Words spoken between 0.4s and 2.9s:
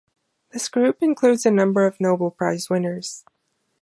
This group includes a number of Nobel Prize